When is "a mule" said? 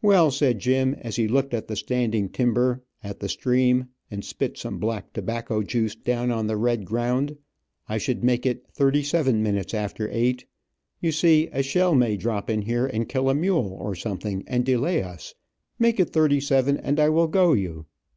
13.28-13.76